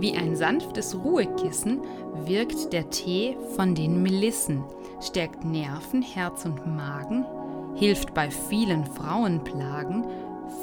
Wie 0.00 0.14
ein 0.14 0.36
sanftes 0.36 0.94
Ruhekissen 0.94 1.80
wirkt 2.24 2.72
der 2.72 2.88
Tee 2.88 3.36
von 3.56 3.74
den 3.74 4.00
Melissen, 4.00 4.62
stärkt 5.00 5.44
Nerven, 5.44 6.02
Herz 6.02 6.44
und 6.44 6.64
Magen, 6.66 7.24
hilft 7.74 8.14
bei 8.14 8.30
vielen 8.30 8.86
Frauenplagen, 8.86 10.04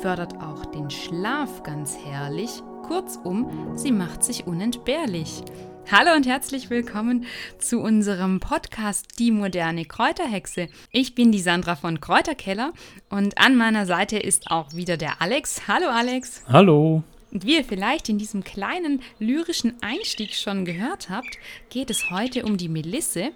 fördert 0.02 0.42
auch 0.42 0.66
den 0.68 0.90
Schlaf 0.90 1.64
ganz 1.64 1.98
herrlich, 1.98 2.64
kurzum, 2.88 3.76
sie 3.76 3.92
macht 3.92 4.24
sich 4.24 4.48
unentbehrlich. 4.48 5.44
Hallo 5.92 6.16
und 6.16 6.26
herzlich 6.26 6.70
willkommen 6.70 7.26
zu 7.60 7.82
unserem 7.82 8.40
Podcast 8.40 9.20
Die 9.20 9.32
moderne 9.32 9.84
Kräuterhexe. 9.84 10.70
Ich 10.92 11.14
bin 11.14 11.34
die 11.34 11.42
Sandra 11.42 11.76
von 11.76 12.00
Kräuterkeller 12.00 12.72
und 13.10 13.38
an 13.38 13.58
meiner 13.58 13.86
Seite 13.86 14.18
ist 14.18 14.50
auch 14.50 14.74
wieder 14.74 14.96
der 14.96 15.22
Alex. 15.22 15.68
Hallo 15.68 15.88
Alex. 15.90 16.42
Hallo. 16.48 17.04
Und 17.36 17.46
wie 17.46 17.58
ihr 17.58 17.66
vielleicht 17.66 18.08
in 18.08 18.18
diesem 18.18 18.46
kleinen 18.46 19.02
lyrischen 19.20 19.74
Einstieg 19.82 20.36
schon 20.36 20.64
gehört 20.64 21.10
habt, 21.10 21.38
geht 21.70 21.90
es 21.90 22.10
heute 22.10 22.46
um 22.46 22.56
die 22.56 22.70
Melisse, 22.70 23.32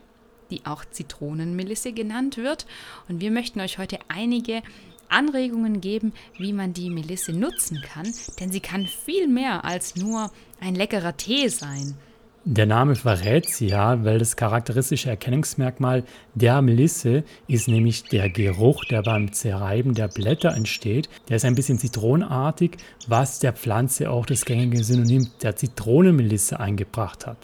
die 0.49 0.65
auch 0.65 0.85
Zitronenmelisse 0.85 1.91
genannt 1.91 2.37
wird. 2.37 2.65
Und 3.09 3.19
wir 3.19 3.29
möchten 3.29 3.59
euch 3.59 3.77
heute 3.77 3.99
einige 4.07 4.63
Anregungen 5.09 5.81
geben, 5.81 6.13
wie 6.37 6.53
man 6.53 6.71
die 6.71 6.89
Melisse 6.89 7.33
nutzen 7.33 7.81
kann, 7.81 8.09
denn 8.39 8.53
sie 8.53 8.61
kann 8.61 8.87
viel 8.87 9.27
mehr 9.27 9.65
als 9.65 9.97
nur 9.97 10.31
ein 10.61 10.75
leckerer 10.75 11.17
Tee 11.17 11.49
sein. 11.49 11.97
Der 12.45 12.65
Name 12.65 12.95
verrät 12.95 13.49
sie 13.49 13.67
ja, 13.67 14.05
weil 14.05 14.17
das 14.17 14.37
charakteristische 14.37 15.09
Erkennungsmerkmal 15.09 16.05
der 16.35 16.61
Melisse 16.61 17.23
ist 17.47 17.67
nämlich 17.67 18.03
der 18.03 18.29
Geruch, 18.29 18.85
der 18.85 19.03
beim 19.03 19.33
Zerreiben 19.33 19.93
der 19.93 20.07
Blätter 20.07 20.55
entsteht. 20.55 21.09
Der 21.27 21.35
ist 21.35 21.45
ein 21.45 21.55
bisschen 21.55 21.79
zitronenartig, 21.79 22.77
was 23.07 23.39
der 23.39 23.51
Pflanze 23.51 24.09
auch 24.09 24.25
das 24.25 24.45
gängige 24.45 24.83
Synonym 24.83 25.27
der 25.43 25.57
Zitronenmelisse 25.57 26.59
eingebracht 26.59 27.27
hat. 27.27 27.37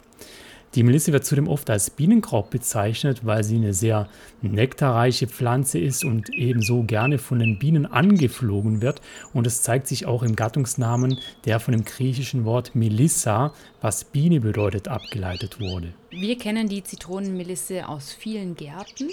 Die 0.75 0.83
Melisse 0.83 1.13
wird 1.13 1.23
zudem 1.23 1.47
oft 1.47 1.69
als 1.69 1.89
Bienenkraut 1.89 2.49
bezeichnet, 2.49 3.25
weil 3.25 3.45
sie 3.45 3.55
eine 3.55 3.73
sehr 3.73 4.09
nektarreiche 4.41 5.25
Pflanze 5.25 5.79
ist 5.79 6.03
und 6.03 6.29
ebenso 6.33 6.83
gerne 6.83 7.17
von 7.17 7.39
den 7.39 7.57
Bienen 7.57 7.85
angeflogen 7.85 8.81
wird. 8.81 8.99
Und 9.33 9.47
es 9.47 9.61
zeigt 9.61 9.87
sich 9.87 10.05
auch 10.05 10.21
im 10.21 10.35
Gattungsnamen, 10.35 11.17
der 11.45 11.61
von 11.61 11.71
dem 11.71 11.85
griechischen 11.85 12.43
Wort 12.43 12.75
Melissa, 12.75 13.53
was 13.79 14.03
Biene 14.03 14.41
bedeutet, 14.41 14.89
abgeleitet 14.89 15.61
wurde. 15.61 15.93
Wir 16.09 16.37
kennen 16.37 16.67
die 16.67 16.83
Zitronenmelisse 16.83 17.87
aus 17.87 18.11
vielen 18.11 18.55
Gärten. 18.55 19.11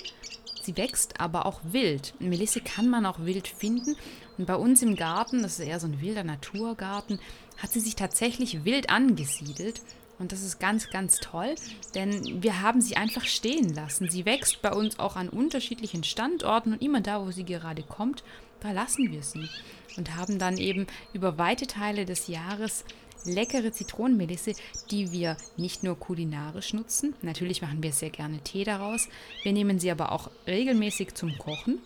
Sie 0.65 0.77
wächst 0.77 1.21
aber 1.21 1.47
auch 1.47 1.61
wild. 1.71 2.15
Melisse 2.19 2.61
kann 2.61 2.89
man 2.89 3.07
auch 3.07 3.21
wild 3.21 3.47
finden. 3.47 3.95
Und 4.37 4.47
bei 4.47 4.57
uns 4.57 4.83
im 4.83 4.97
Garten, 4.97 5.43
das 5.43 5.61
ist 5.61 5.67
eher 5.67 5.79
so 5.79 5.87
ein 5.87 6.01
wilder 6.01 6.25
Naturgarten, 6.25 7.21
hat 7.59 7.71
sie 7.71 7.81
sich 7.81 7.95
tatsächlich 7.95 8.65
wild 8.65 8.91
angesiedelt. 8.91 9.81
Und 10.23 10.31
das 10.31 10.43
ist 10.43 10.61
ganz, 10.61 10.89
ganz 10.89 11.19
toll, 11.19 11.57
denn 11.97 12.45
wir 12.45 12.63
haben 12.63 12.81
sie 12.81 12.97
einfach 12.97 13.25
stehen 13.25 13.75
lassen. 13.75 14.09
Sie 14.09 14.25
wächst 14.25 14.63
bei 14.63 14.73
uns 14.73 15.01
auch 15.01 15.17
an 15.17 15.29
unterschiedlichen 15.29 16.05
Standorten 16.05 16.75
und 16.75 16.81
immer 16.81 17.01
da, 17.01 17.27
wo 17.27 17.33
sie 17.33 17.43
gerade 17.43 17.83
kommt, 17.83 18.23
da 18.61 18.71
lassen 18.71 19.11
wir 19.11 19.25
sie. 19.25 19.49
Und 19.97 20.15
haben 20.15 20.39
dann 20.39 20.59
eben 20.59 20.87
über 21.13 21.39
weite 21.39 21.67
Teile 21.67 22.05
des 22.05 22.29
Jahres 22.29 22.85
leckere 23.25 23.73
Zitronenmelisse, 23.73 24.53
die 24.93 25.11
wir 25.11 25.37
nicht 25.57 25.83
nur 25.83 25.99
kulinarisch 25.99 26.73
nutzen. 26.73 27.17
Natürlich 27.23 27.61
machen 27.61 27.83
wir 27.83 27.91
sehr 27.91 28.11
gerne 28.11 28.39
Tee 28.45 28.63
daraus. 28.63 29.09
Wir 29.43 29.53
nehmen 29.53 29.81
sie 29.81 29.91
aber 29.91 30.13
auch 30.13 30.31
regelmäßig 30.47 31.15
zum 31.15 31.37
Kochen 31.37 31.81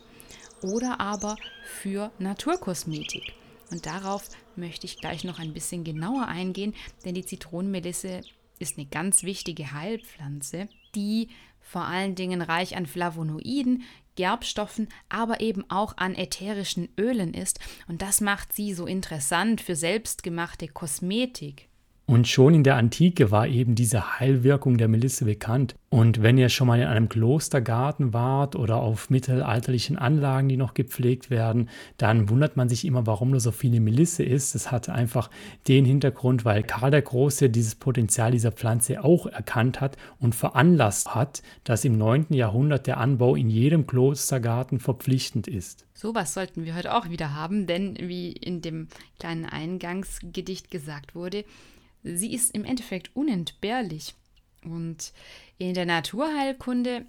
oder 0.61 1.01
aber 1.01 1.37
für 1.65 2.11
Naturkosmetik. 2.19 3.33
Und 3.71 3.87
darauf 3.87 4.29
möchte 4.55 4.87
ich 4.87 4.99
gleich 4.99 5.25
noch 5.25 5.39
ein 5.39 5.53
bisschen 5.53 5.85
genauer 5.85 6.29
eingehen, 6.29 6.75
denn 7.05 7.15
die 7.15 7.25
Zitronenmelisse 7.25 8.21
ist 8.59 8.79
eine 8.79 8.87
ganz 8.87 9.23
wichtige 9.23 9.73
Heilpflanze, 9.73 10.69
die 10.95 11.29
vor 11.61 11.85
allen 11.85 12.15
Dingen 12.15 12.43
reich 12.43 12.77
an 12.77 12.87
Flavonoiden, 12.87 13.83
Gerbstoffen, 14.15 14.89
aber 15.09 15.41
eben 15.41 15.69
auch 15.69 15.97
an 15.97 16.15
ätherischen 16.15 16.89
Ölen 16.99 17.35
ist. 17.35 17.61
Und 17.87 18.03
das 18.03 18.21
macht 18.21 18.53
sie 18.53 18.73
so 18.73 18.87
interessant 18.87 19.61
für 19.61 19.77
selbstgemachte 19.77 20.69
Kosmetik. 20.69 21.69
Und 22.09 22.29
schon 22.29 22.55
in 22.55 22.63
der 22.63 22.77
Antike 22.77 23.33
war 23.33 23.49
eben 23.49 23.75
diese 23.75 24.21
Heilwirkung 24.21 24.79
der 24.79 24.87
Melisse 24.87 25.25
bekannt. 25.25 25.75
Und 25.89 26.23
wenn 26.23 26.39
ihr 26.39 26.49
schon 26.51 26.69
mal 26.69 26.79
in 26.79 26.87
einem 26.87 27.09
Klostergarten 27.09 28.13
wart 28.13 28.55
oder 28.55 28.77
auf 28.77 29.11
mittelalterlichen 29.11 29.99
Anlagen, 29.99 30.49
die 30.49 30.57
noch 30.57 30.75
gepflegt 30.75 31.31
werden, 31.31 31.69
dann 31.97 32.29
wundert 32.29 32.57
man 32.57 32.69
sich 32.69 32.85
immer, 32.85 33.09
warum 33.09 33.33
da 33.33 33.41
so 33.41 33.51
viele 33.51 33.81
Melisse 33.81 34.23
ist. 34.23 34.55
Das 34.55 34.71
hat 34.71 34.89
einfach 34.89 35.31
den 35.67 35.85
Hintergrund, 35.85 36.45
weil 36.45 36.63
Karl 36.63 36.93
der 36.93 37.03
Große 37.03 37.51
dieses 37.51 37.75
Potenzial 37.75 38.31
dieser 38.31 38.53
Pflanze 38.53 39.03
auch 39.03 39.27
erkannt 39.27 39.81
hat 39.81 39.97
und 40.21 40.37
veranlasst 40.37 41.13
hat, 41.13 41.43
dass 41.65 41.85
im 41.85 41.99
9. 41.99 42.27
Jahrhundert 42.31 42.87
der 42.87 42.99
Anbau 42.99 43.35
in 43.35 43.51
jedem 43.51 43.85
Klostergarten 43.85 44.79
verpflichtend 44.79 45.49
ist. 45.49 45.87
Sowas 45.93 46.35
sollten 46.35 46.65
wir 46.65 46.77
heute 46.77 46.95
auch 46.95 47.11
wieder 47.11 47.35
haben, 47.35 47.67
denn 47.67 47.97
wie 48.01 48.31
in 48.31 48.63
dem 48.63 48.87
kleinen 49.19 49.47
Eingangsgedicht 49.47 50.71
gesagt 50.71 51.17
wurde, 51.17 51.45
sie 52.15 52.35
ist 52.35 52.55
im 52.55 52.65
Endeffekt 52.65 53.15
unentbehrlich. 53.15 54.15
Und 54.65 55.13
in 55.59 55.75
der 55.75 55.87
Naturheilkunde 55.87 57.07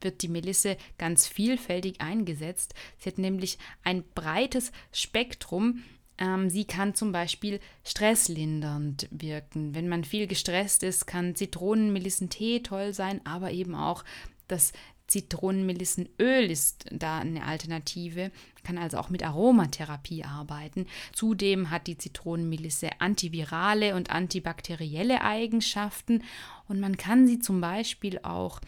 wird 0.00 0.22
die 0.22 0.28
Melisse 0.28 0.76
ganz 0.98 1.26
vielfältig 1.26 2.00
eingesetzt. 2.00 2.74
Sie 2.98 3.10
hat 3.10 3.18
nämlich 3.18 3.58
ein 3.82 4.04
breites 4.14 4.72
Spektrum. 4.92 5.82
Ähm, 6.16 6.48
sie 6.48 6.64
kann 6.64 6.94
zum 6.94 7.12
Beispiel 7.12 7.60
stresslindernd 7.84 9.08
wirken. 9.10 9.74
Wenn 9.74 9.88
man 9.88 10.04
viel 10.04 10.26
gestresst 10.26 10.82
ist, 10.82 11.06
kann 11.06 11.34
Zitronenmelissentee 11.34 12.60
toll 12.60 12.94
sein, 12.94 13.20
aber 13.24 13.50
eben 13.50 13.74
auch 13.74 14.04
das 14.48 14.72
Zitronenmelissenöl 15.06 16.50
ist 16.50 16.86
da 16.90 17.18
eine 17.18 17.44
Alternative, 17.44 18.30
kann 18.62 18.78
also 18.78 18.98
auch 18.98 19.10
mit 19.10 19.22
Aromatherapie 19.22 20.24
arbeiten. 20.24 20.86
Zudem 21.12 21.70
hat 21.70 21.86
die 21.86 21.98
Zitronenmelisse 21.98 22.88
antivirale 23.00 23.94
und 23.94 24.10
antibakterielle 24.10 25.22
Eigenschaften 25.22 26.22
und 26.68 26.80
man 26.80 26.96
kann 26.96 27.26
sie 27.26 27.38
zum 27.38 27.60
Beispiel 27.60 28.18
auch, 28.22 28.60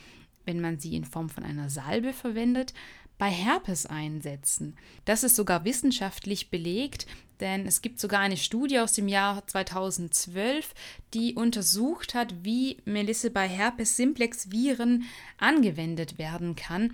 wenn 0.45 0.61
man 0.61 0.79
sie 0.79 0.95
in 0.95 1.05
Form 1.05 1.31
von 1.31 1.43
einer 1.43 1.71
Salbe 1.71 2.13
verwendet, 2.13 2.75
bei 3.19 3.31
Herpes 3.31 3.87
einsetzen. 3.87 4.77
Das 5.07 5.25
ist 5.25 5.37
sogar 5.37 5.65
wissenschaftlich 5.65 6.51
belegt, 6.51 7.07
denn 7.41 7.67
es 7.67 7.83
gibt 7.83 8.01
sogar 8.01 8.21
eine 8.21 8.37
Studie 8.37 8.81
aus 8.81 8.93
dem 8.93 9.09
Jahr 9.09 9.47
2012, 9.47 10.75
die 11.15 11.35
untersucht 11.35 12.15
hat, 12.15 12.45
wie 12.45 12.79
Melisse 12.85 13.31
bei 13.31 13.49
Herpes 13.49 13.97
simplex 13.97 14.51
Viren 14.51 15.05
angewendet 15.39 16.19
werden 16.19 16.57
kann. 16.57 16.93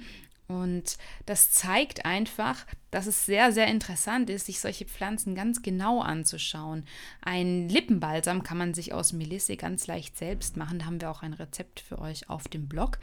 Und 0.49 0.99
das 1.25 1.51
zeigt 1.51 2.05
einfach, 2.05 2.67
dass 2.91 3.07
es 3.07 3.25
sehr, 3.25 3.53
sehr 3.53 3.69
interessant 3.69 4.29
ist, 4.29 4.47
sich 4.47 4.61
solche 4.61 4.85
Pflanzen 4.85 5.35
ganz 5.35 5.63
genau 5.63 6.01
anzuschauen. 6.01 6.85
Ein 7.23 7.69
Lippenbalsam 7.69 8.43
kann 8.43 8.59
man 8.59 8.75
sich 8.75 8.93
aus 8.93 9.13
Melisse 9.13 9.57
ganz 9.57 9.87
leicht 9.87 10.19
selbst 10.19 10.57
machen. 10.57 10.81
Da 10.81 10.85
haben 10.85 11.01
wir 11.01 11.11
auch 11.11 11.23
ein 11.23 11.33
Rezept 11.33 11.81
für 11.81 11.99
euch 11.99 12.29
auf 12.29 12.49
dem 12.49 12.69
Blog. 12.69 12.99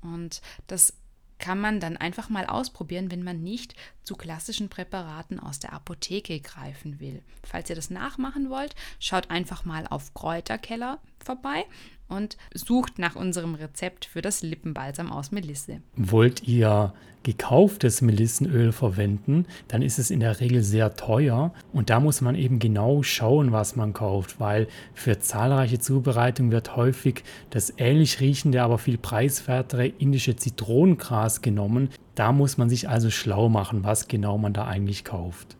Und 0.00 0.40
das 0.66 0.94
kann 1.38 1.60
man 1.60 1.80
dann 1.80 1.96
einfach 1.96 2.28
mal 2.28 2.46
ausprobieren, 2.46 3.10
wenn 3.10 3.22
man 3.22 3.42
nicht 3.42 3.74
zu 4.02 4.16
klassischen 4.16 4.68
Präparaten 4.68 5.38
aus 5.38 5.58
der 5.58 5.72
Apotheke 5.72 6.40
greifen 6.40 7.00
will. 7.00 7.22
Falls 7.42 7.70
ihr 7.70 7.76
das 7.76 7.90
nachmachen 7.90 8.50
wollt, 8.50 8.74
schaut 8.98 9.30
einfach 9.30 9.64
mal 9.64 9.86
auf 9.86 10.14
Kräuterkeller 10.14 10.98
vorbei 11.24 11.64
und 12.08 12.36
sucht 12.54 12.98
nach 12.98 13.16
unserem 13.16 13.54
Rezept 13.54 14.06
für 14.06 14.22
das 14.22 14.42
Lippenbalsam 14.42 15.12
aus 15.12 15.30
Melisse. 15.30 15.82
Wollt 15.96 16.46
ihr 16.48 16.94
gekauftes 17.22 18.00
Melissenöl 18.00 18.72
verwenden, 18.72 19.44
dann 19.66 19.82
ist 19.82 19.98
es 19.98 20.10
in 20.10 20.20
der 20.20 20.40
Regel 20.40 20.62
sehr 20.62 20.96
teuer 20.96 21.52
und 21.72 21.90
da 21.90 22.00
muss 22.00 22.20
man 22.20 22.34
eben 22.34 22.58
genau 22.58 23.02
schauen, 23.02 23.52
was 23.52 23.76
man 23.76 23.92
kauft, 23.92 24.40
weil 24.40 24.68
für 24.94 25.18
zahlreiche 25.18 25.78
Zubereitungen 25.78 26.52
wird 26.52 26.76
häufig 26.76 27.24
das 27.50 27.74
ähnlich 27.76 28.20
riechende, 28.20 28.62
aber 28.62 28.78
viel 28.78 28.96
preiswertere 28.96 29.86
indische 29.86 30.36
Zitronengras 30.36 31.42
genommen. 31.42 31.90
Da 32.14 32.32
muss 32.32 32.56
man 32.56 32.70
sich 32.70 32.88
also 32.88 33.10
schlau 33.10 33.48
machen, 33.48 33.84
was 33.84 34.08
genau 34.08 34.38
man 34.38 34.54
da 34.54 34.66
eigentlich 34.66 35.04
kauft. 35.04 35.57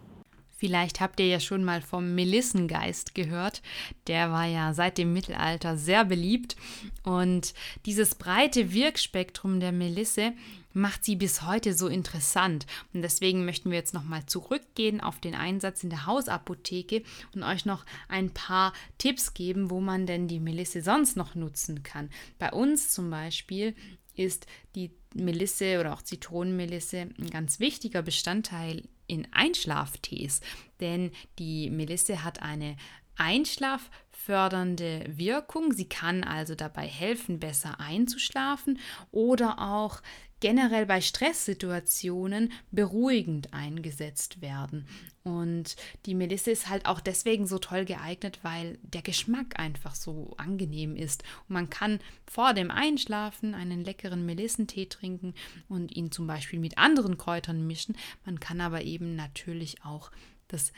Vielleicht 0.58 1.00
habt 1.00 1.20
ihr 1.20 1.26
ja 1.26 1.38
schon 1.38 1.62
mal 1.62 1.81
vom 1.81 2.16
Melissengeist 2.16 3.14
gehört. 3.14 3.62
Der 4.08 4.32
war 4.32 4.44
ja 4.44 4.75
seit 4.75 4.99
dem 4.99 5.12
Mittelalter 5.12 5.78
sehr 5.78 6.05
beliebt. 6.05 6.56
Und 7.05 7.55
dieses 7.87 8.16
breite 8.16 8.72
Wirkspektrum 8.72 9.60
der 9.60 9.70
Melisse 9.70 10.32
macht 10.72 11.05
sie 11.05 11.14
bis 11.14 11.43
heute 11.43 11.75
so 11.75 11.87
interessant. 11.87 12.66
Und 12.93 13.02
deswegen 13.02 13.44
möchten 13.44 13.70
wir 13.70 13.78
jetzt 13.78 13.94
nochmal 13.94 14.26
zurückgehen 14.26 15.00
auf 15.00 15.20
den 15.20 15.37
Einsatz 15.37 15.84
in 15.84 15.90
der 15.90 16.06
Hausapotheke 16.06 17.04
und 17.37 17.44
euch 17.44 17.64
noch 17.64 17.87
ein 18.08 18.34
paar 18.34 18.72
Tipps 18.99 19.34
geben, 19.34 19.70
wo 19.70 19.81
man 19.81 20.06
denn 20.06 20.26
die 20.26 20.40
Melisse 20.40 20.82
sonst 20.82 21.16
noch 21.16 21.37
nutzen 21.37 21.84
kann. 21.84 22.11
Bei 22.40 22.52
uns 22.52 22.90
zum 22.90 23.11
Beispiel 23.11 23.76
ist 24.16 24.46
die 24.75 24.90
Melisse 25.14 25.78
oder 25.78 25.93
auch 25.94 26.02
Zitronenmelisse 26.02 27.11
ein 27.16 27.31
ganz 27.31 27.61
wichtiger 27.61 28.02
Bestandteil 28.02 28.82
in 29.08 29.26
Einschlaftees, 29.32 30.40
denn 30.81 31.10
die 31.38 31.70
Melisse 31.70 32.22
hat 32.22 32.40
eine 32.40 32.76
Einschlaf 33.16 33.90
schlafördernde 34.28 35.04
Wirkung. 35.08 35.72
Sie 35.72 35.88
kann 35.88 36.22
also 36.22 36.54
dabei 36.54 36.86
helfen, 36.86 37.40
besser 37.40 37.80
einzuschlafen 37.80 38.78
oder 39.10 39.58
auch 39.58 40.02
generell 40.40 40.86
bei 40.86 41.00
Stresssituationen 41.00 42.52
beruhigend 42.70 43.52
eingesetzt 43.54 44.40
werden. 44.40 44.86
Und 45.25 45.76
die 46.06 46.14
Melisse 46.14 46.50
ist 46.50 46.69
halt 46.69 46.86
auch 46.86 47.00
deswegen 47.00 47.46
so 47.46 47.58
toll 47.58 47.86
geeignet, 47.86 48.38
weil 48.42 48.78
der 48.82 49.02
Geschmack 49.02 49.58
einfach 49.58 49.94
so 49.94 50.34
angenehm 50.36 50.94
ist. 50.94 51.25
Und 51.48 51.54
man 51.54 51.70
kann 51.70 51.98
vor 52.30 52.54
dem 52.54 52.70
Einschlafen 52.70 53.54
einen 53.54 53.82
leckeren 53.82 54.26
Melissentee 54.26 54.86
trinken 54.86 55.34
und 55.69 55.96
ihn 55.96 56.12
zum 56.12 56.26
Beispiel 56.26 56.60
mit 56.60 56.78
anderen 56.78 57.19
Kräutern 57.19 57.66
mischen. 57.66 57.96
Man 58.25 58.38
kann 58.38 58.60
aber 58.60 58.82
eben 58.82 59.16
natürlich 59.16 59.84
auch 59.84 60.12
das 60.46 60.72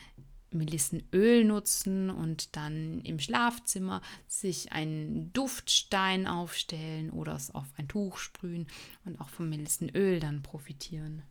Melissenöl 0.52 1.44
nutzen 1.44 2.10
und 2.10 2.56
dann 2.56 3.00
im 3.02 3.18
Schlafzimmer 3.18 4.02
sich 4.26 4.72
einen 4.72 5.32
Duftstein 5.32 6.26
aufstellen 6.26 7.10
oder 7.10 7.34
es 7.34 7.54
auf 7.54 7.66
ein 7.76 7.88
Tuch 7.88 8.18
sprühen 8.18 8.66
und 9.04 9.20
auch 9.20 9.28
vom 9.28 9.48
Melissenöl 9.48 10.20
dann 10.20 10.42
profitieren. 10.42 11.22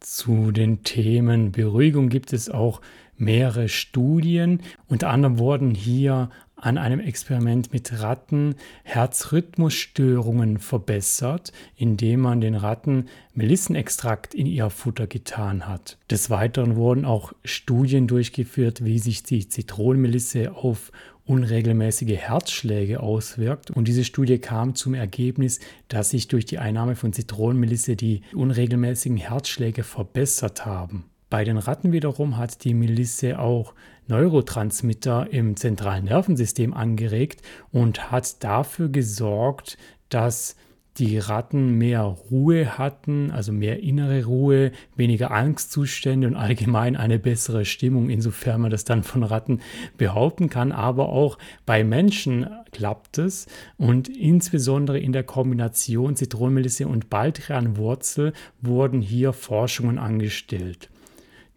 Zu 0.00 0.52
den 0.52 0.82
Themen 0.82 1.50
Beruhigung 1.50 2.10
gibt 2.10 2.34
es 2.34 2.50
auch 2.50 2.82
mehrere 3.16 3.70
Studien. 3.70 4.60
Unter 4.86 5.08
anderem 5.08 5.38
wurden 5.38 5.74
hier 5.74 6.28
an 6.56 6.78
einem 6.78 7.00
Experiment 7.00 7.72
mit 7.72 8.00
Ratten 8.00 8.54
Herzrhythmusstörungen 8.84 10.58
verbessert, 10.58 11.52
indem 11.76 12.20
man 12.20 12.40
den 12.40 12.54
Ratten 12.54 13.06
Melissenextrakt 13.34 14.34
in 14.34 14.46
ihr 14.46 14.70
Futter 14.70 15.06
getan 15.06 15.66
hat. 15.66 15.98
Des 16.10 16.30
Weiteren 16.30 16.76
wurden 16.76 17.04
auch 17.04 17.32
Studien 17.44 18.06
durchgeführt, 18.06 18.84
wie 18.84 18.98
sich 18.98 19.22
die 19.22 19.48
Zitronenmelisse 19.48 20.54
auf 20.54 20.92
unregelmäßige 21.26 22.16
Herzschläge 22.16 23.00
auswirkt. 23.00 23.70
Und 23.70 23.88
diese 23.88 24.04
Studie 24.04 24.38
kam 24.38 24.74
zum 24.74 24.94
Ergebnis, 24.94 25.60
dass 25.88 26.10
sich 26.10 26.28
durch 26.28 26.44
die 26.44 26.58
Einnahme 26.58 26.96
von 26.96 27.12
Zitronenmelisse 27.12 27.96
die 27.96 28.22
unregelmäßigen 28.34 29.16
Herzschläge 29.16 29.82
verbessert 29.82 30.66
haben. 30.66 31.04
Bei 31.30 31.42
den 31.42 31.58
Ratten 31.58 31.92
wiederum 31.92 32.36
hat 32.36 32.62
die 32.64 32.74
Melisse 32.74 33.38
auch 33.40 33.74
Neurotransmitter 34.08 35.28
im 35.30 35.56
zentralen 35.56 36.04
Nervensystem 36.04 36.74
angeregt 36.74 37.42
und 37.72 38.10
hat 38.10 38.42
dafür 38.42 38.88
gesorgt, 38.88 39.78
dass 40.08 40.56
die 40.98 41.18
Ratten 41.18 41.76
mehr 41.76 42.02
Ruhe 42.02 42.78
hatten, 42.78 43.30
also 43.32 43.52
mehr 43.52 43.82
innere 43.82 44.24
Ruhe, 44.24 44.70
weniger 44.94 45.32
Angstzustände 45.32 46.28
und 46.28 46.36
allgemein 46.36 46.96
eine 46.96 47.18
bessere 47.18 47.64
Stimmung, 47.64 48.10
insofern 48.10 48.60
man 48.60 48.70
das 48.70 48.84
dann 48.84 49.02
von 49.02 49.24
Ratten 49.24 49.60
behaupten 49.96 50.48
kann. 50.48 50.70
Aber 50.70 51.08
auch 51.08 51.36
bei 51.66 51.82
Menschen 51.82 52.46
klappt 52.70 53.18
es 53.18 53.46
und 53.76 54.08
insbesondere 54.08 54.98
in 54.98 55.12
der 55.12 55.24
Kombination 55.24 56.16
Zitronenmelisse 56.16 56.86
und 56.86 57.10
Baldrianwurzel 57.10 58.32
wurden 58.60 59.00
hier 59.00 59.32
Forschungen 59.32 59.98
angestellt. 59.98 60.90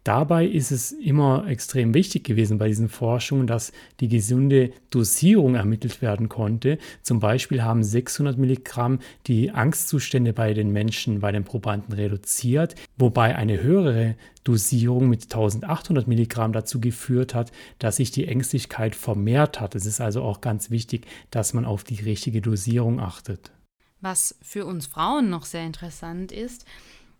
Dabei 0.08 0.46
ist 0.46 0.70
es 0.70 0.92
immer 0.92 1.46
extrem 1.48 1.92
wichtig 1.92 2.24
gewesen 2.24 2.56
bei 2.56 2.68
diesen 2.68 2.88
Forschungen, 2.88 3.46
dass 3.46 3.72
die 4.00 4.08
gesunde 4.08 4.72
Dosierung 4.88 5.54
ermittelt 5.54 6.00
werden 6.00 6.30
konnte. 6.30 6.78
Zum 7.02 7.20
Beispiel 7.20 7.62
haben 7.62 7.84
600 7.84 8.38
Milligramm 8.38 9.00
die 9.26 9.50
Angstzustände 9.50 10.32
bei 10.32 10.54
den 10.54 10.72
Menschen, 10.72 11.20
bei 11.20 11.30
den 11.30 11.44
Probanden 11.44 11.92
reduziert, 11.92 12.74
wobei 12.96 13.36
eine 13.36 13.62
höhere 13.62 14.16
Dosierung 14.44 15.10
mit 15.10 15.24
1800 15.24 16.08
Milligramm 16.08 16.54
dazu 16.54 16.80
geführt 16.80 17.34
hat, 17.34 17.52
dass 17.78 17.96
sich 17.96 18.10
die 18.10 18.28
Ängstlichkeit 18.28 18.94
vermehrt 18.94 19.60
hat. 19.60 19.74
Es 19.74 19.84
ist 19.84 20.00
also 20.00 20.22
auch 20.22 20.40
ganz 20.40 20.70
wichtig, 20.70 21.06
dass 21.30 21.52
man 21.52 21.66
auf 21.66 21.84
die 21.84 22.00
richtige 22.00 22.40
Dosierung 22.40 22.98
achtet. 22.98 23.52
Was 24.00 24.36
für 24.40 24.64
uns 24.64 24.86
Frauen 24.86 25.28
noch 25.28 25.44
sehr 25.44 25.66
interessant 25.66 26.32
ist, 26.32 26.64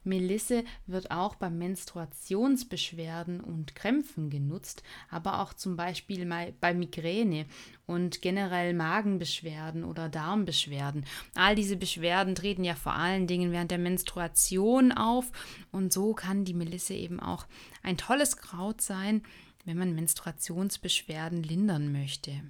Melisse 0.08 0.64
wird 0.86 1.10
auch 1.10 1.36
bei 1.36 1.50
Menstruationsbeschwerden 1.50 3.40
und 3.40 3.74
Krämpfen 3.74 4.30
genutzt, 4.30 4.82
aber 5.10 5.40
auch 5.40 5.54
zum 5.54 5.76
Beispiel 5.76 6.26
bei 6.60 6.74
Migräne 6.74 7.46
und 7.86 8.22
generell 8.22 8.74
Magenbeschwerden 8.74 9.84
oder 9.84 10.08
Darmbeschwerden. 10.08 11.04
All 11.34 11.54
diese 11.54 11.76
Beschwerden 11.76 12.34
treten 12.34 12.64
ja 12.64 12.74
vor 12.74 12.94
allen 12.94 13.26
Dingen 13.26 13.52
während 13.52 13.70
der 13.70 13.78
Menstruation 13.78 14.92
auf 14.92 15.30
und 15.70 15.92
so 15.92 16.14
kann 16.14 16.44
die 16.44 16.54
Melisse 16.54 16.94
eben 16.94 17.20
auch 17.20 17.46
ein 17.82 17.96
tolles 17.96 18.36
Kraut 18.36 18.80
sein, 18.80 19.22
wenn 19.64 19.76
man 19.76 19.94
Menstruationsbeschwerden 19.94 21.42
lindern 21.42 21.92
möchte. 21.92 22.42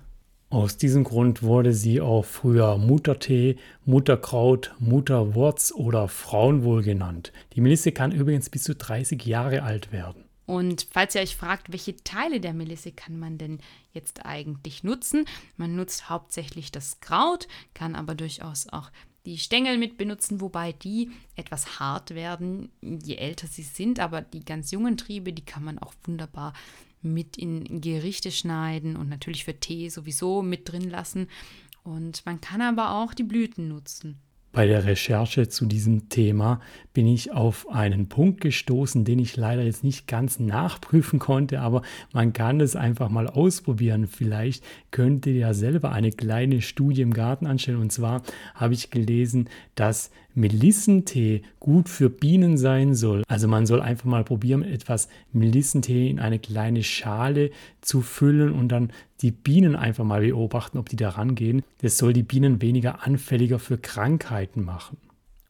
Aus 0.50 0.78
diesem 0.78 1.04
Grund 1.04 1.42
wurde 1.42 1.74
sie 1.74 2.00
auch 2.00 2.24
früher 2.24 2.78
Muttertee, 2.78 3.56
Mutterkraut, 3.84 4.74
Mutterwurz 4.78 5.72
oder 5.72 6.08
Frauenwohl 6.08 6.82
genannt. 6.82 7.34
Die 7.52 7.60
Melisse 7.60 7.92
kann 7.92 8.12
übrigens 8.12 8.48
bis 8.48 8.62
zu 8.62 8.74
30 8.74 9.26
Jahre 9.26 9.62
alt 9.62 9.92
werden. 9.92 10.24
Und 10.46 10.86
falls 10.90 11.14
ihr 11.14 11.20
euch 11.20 11.36
fragt, 11.36 11.70
welche 11.70 11.96
Teile 11.96 12.40
der 12.40 12.54
Melisse 12.54 12.92
kann 12.92 13.18
man 13.18 13.36
denn 13.36 13.58
jetzt 13.92 14.24
eigentlich 14.24 14.82
nutzen? 14.82 15.26
Man 15.58 15.76
nutzt 15.76 16.08
hauptsächlich 16.08 16.72
das 16.72 17.00
Kraut, 17.00 17.46
kann 17.74 17.94
aber 17.94 18.14
durchaus 18.14 18.66
auch 18.70 18.90
die 19.26 19.38
Stängel 19.38 19.78
mit 19.78 19.98
benutzen, 19.98 20.40
wobei 20.40 20.72
die 20.72 21.10
etwas 21.36 21.78
hart 21.78 22.14
werden, 22.14 22.70
je 22.80 23.16
älter 23.16 23.46
sie 23.46 23.62
sind. 23.62 24.00
Aber 24.00 24.22
die 24.22 24.44
ganz 24.44 24.70
jungen 24.70 24.96
Triebe, 24.96 25.32
die 25.32 25.44
kann 25.44 25.64
man 25.64 25.78
auch 25.78 25.94
wunderbar 26.04 26.52
mit 27.02 27.36
in 27.36 27.80
Gerichte 27.80 28.30
schneiden 28.30 28.96
und 28.96 29.08
natürlich 29.08 29.44
für 29.44 29.58
Tee 29.58 29.88
sowieso 29.88 30.42
mit 30.42 30.70
drin 30.70 30.88
lassen. 30.88 31.28
Und 31.84 32.24
man 32.26 32.40
kann 32.40 32.60
aber 32.60 32.92
auch 32.92 33.14
die 33.14 33.22
Blüten 33.22 33.68
nutzen. 33.68 34.20
Bei 34.52 34.66
der 34.66 34.86
Recherche 34.86 35.48
zu 35.48 35.66
diesem 35.66 36.08
Thema 36.08 36.60
bin 36.94 37.06
ich 37.06 37.32
auf 37.32 37.68
einen 37.68 38.08
Punkt 38.08 38.40
gestoßen, 38.40 39.04
den 39.04 39.18
ich 39.18 39.36
leider 39.36 39.62
jetzt 39.62 39.84
nicht 39.84 40.06
ganz 40.06 40.40
nachprüfen 40.40 41.18
konnte, 41.18 41.60
aber 41.60 41.82
man 42.12 42.32
kann 42.32 42.60
es 42.60 42.74
einfach 42.74 43.10
mal 43.10 43.28
ausprobieren. 43.28 44.06
Vielleicht 44.06 44.64
könnt 44.90 45.26
ihr 45.26 45.34
ja 45.34 45.54
selber 45.54 45.92
eine 45.92 46.10
kleine 46.10 46.62
Studie 46.62 47.02
im 47.02 47.12
Garten 47.12 47.46
anstellen. 47.46 47.78
Und 47.78 47.92
zwar 47.92 48.22
habe 48.54 48.74
ich 48.74 48.90
gelesen, 48.90 49.48
dass 49.74 50.10
Melissentee 50.34 51.42
gut 51.60 51.88
für 51.88 52.10
Bienen 52.10 52.56
sein 52.56 52.94
soll. 52.94 53.24
Also 53.28 53.48
man 53.48 53.66
soll 53.66 53.82
einfach 53.82 54.06
mal 54.06 54.24
probieren, 54.24 54.62
etwas 54.62 55.08
Melissentee 55.32 56.08
in 56.08 56.20
eine 56.20 56.38
kleine 56.38 56.82
Schale 56.82 57.50
zu 57.80 58.00
füllen 58.00 58.52
und 58.52 58.68
dann 58.68 58.92
die 59.22 59.32
Bienen 59.32 59.76
einfach 59.76 60.04
mal 60.04 60.20
beobachten, 60.20 60.78
ob 60.78 60.88
die 60.88 60.96
da 60.96 61.10
rangehen. 61.10 61.62
Das 61.78 61.98
soll 61.98 62.12
die 62.12 62.22
Bienen 62.22 62.62
weniger 62.62 63.06
anfälliger 63.06 63.58
für 63.58 63.78
Krankheiten 63.78 64.64
machen. 64.64 64.98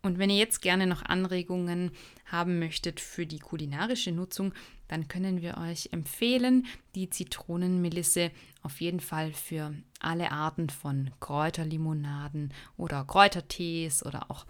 Und 0.02 0.18
wenn 0.18 0.30
ihr 0.30 0.36
jetzt 0.36 0.62
gerne 0.62 0.86
noch 0.86 1.02
Anregungen 1.04 1.90
haben 2.24 2.60
möchtet 2.60 3.00
für 3.00 3.26
die 3.26 3.40
kulinarische 3.40 4.12
Nutzung, 4.12 4.54
dann 4.86 5.08
können 5.08 5.42
wir 5.42 5.58
euch 5.58 5.90
empfehlen, 5.92 6.66
die 6.94 7.10
Zitronenmelisse 7.10 8.30
auf 8.62 8.80
jeden 8.80 9.00
Fall 9.00 9.32
für 9.32 9.74
alle 10.00 10.30
Arten 10.30 10.70
von 10.70 11.10
Kräuterlimonaden 11.20 12.54
oder 12.76 13.04
Kräutertees 13.04 14.06
oder 14.06 14.30
auch 14.30 14.46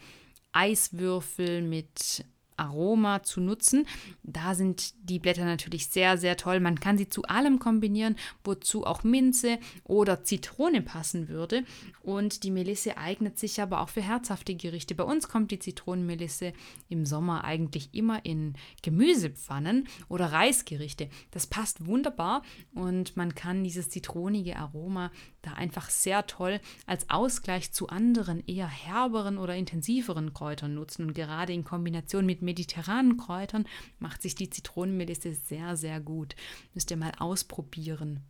Eiswürfel 0.52 1.62
mit 1.62 2.24
Aroma 2.58 3.22
zu 3.22 3.40
nutzen. 3.40 3.86
Da 4.22 4.54
sind 4.54 4.94
die 5.02 5.18
Blätter 5.18 5.44
natürlich 5.44 5.88
sehr, 5.88 6.18
sehr 6.18 6.36
toll. 6.36 6.60
Man 6.60 6.80
kann 6.80 6.98
sie 6.98 7.08
zu 7.08 7.22
allem 7.24 7.58
kombinieren, 7.58 8.16
wozu 8.44 8.84
auch 8.84 9.04
Minze 9.04 9.58
oder 9.84 10.24
Zitrone 10.24 10.82
passen 10.82 11.28
würde. 11.28 11.64
Und 12.02 12.42
die 12.42 12.50
Melisse 12.50 12.98
eignet 12.98 13.38
sich 13.38 13.60
aber 13.60 13.80
auch 13.80 13.88
für 13.88 14.02
herzhafte 14.02 14.54
Gerichte. 14.54 14.94
Bei 14.94 15.04
uns 15.04 15.28
kommt 15.28 15.50
die 15.50 15.58
Zitronenmelisse 15.58 16.52
im 16.88 17.04
Sommer 17.04 17.44
eigentlich 17.44 17.90
immer 17.92 18.24
in 18.24 18.54
Gemüsepfannen 18.82 19.88
oder 20.08 20.32
Reisgerichte. 20.32 21.08
Das 21.30 21.46
passt 21.46 21.86
wunderbar 21.86 22.42
und 22.74 23.16
man 23.16 23.34
kann 23.34 23.64
dieses 23.64 23.88
zitronige 23.88 24.56
Aroma 24.56 25.10
da 25.48 25.54
einfach 25.54 25.90
sehr 25.90 26.26
toll 26.26 26.60
als 26.86 27.08
Ausgleich 27.10 27.72
zu 27.72 27.88
anderen 27.88 28.42
eher 28.46 28.68
herberen 28.68 29.38
oder 29.38 29.54
intensiveren 29.56 30.34
Kräutern 30.34 30.74
nutzen. 30.74 31.06
Und 31.06 31.14
gerade 31.14 31.52
in 31.52 31.64
Kombination 31.64 32.26
mit 32.26 32.42
mediterranen 32.42 33.16
Kräutern 33.16 33.66
macht 33.98 34.22
sich 34.22 34.34
die 34.34 34.50
Zitronenmelisse 34.50 35.34
sehr, 35.34 35.76
sehr 35.76 36.00
gut. 36.00 36.36
Müsst 36.74 36.90
ihr 36.90 36.96
mal 36.96 37.12
ausprobieren. 37.18 38.24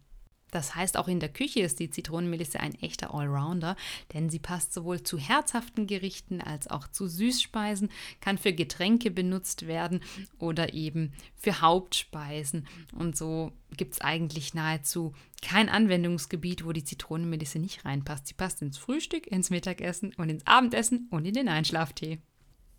Das 0.51 0.75
heißt, 0.75 0.97
auch 0.97 1.09
in 1.09 1.21
der 1.21 1.29
Küche 1.29 1.61
ist 1.61 1.79
die 1.79 1.91
Zitronenmelisse 1.91 2.61
ein 2.61 2.75
echter 2.75 3.15
Allrounder, 3.15 3.77
denn 4.13 4.31
sie 4.31 4.39
passt 4.39 4.73
sowohl 4.73 5.03
zu 5.03 5.19
herzhaften 5.19 5.87
Gerichten 5.87 6.41
als 6.41 6.69
auch 6.69 6.89
zu 6.89 7.07
Süßspeisen, 7.07 7.91
kann 8.21 8.39
für 8.39 8.53
Getränke 8.53 9.11
benutzt 9.11 9.67
werden 9.67 10.01
oder 10.39 10.75
eben 10.75 11.13
für 11.37 11.61
Hauptspeisen. 11.61 12.67
Und 12.95 13.17
so 13.17 13.53
gibt 13.77 13.95
es 13.95 14.01
eigentlich 14.01 14.55
nahezu 14.55 15.13
kein 15.43 15.69
Anwendungsgebiet, 15.69 16.65
wo 16.65 16.73
die 16.73 16.85
Zitronenmelisse 16.85 17.59
nicht 17.59 17.85
reinpasst. 17.85 18.27
Sie 18.27 18.35
passt 18.35 18.63
ins 18.63 18.79
Frühstück, 18.79 19.27
ins 19.27 19.51
Mittagessen 19.51 20.15
und 20.17 20.29
ins 20.29 20.47
Abendessen 20.47 21.09
und 21.11 21.25
in 21.25 21.35
den 21.35 21.49
Einschlaftee. 21.49 22.19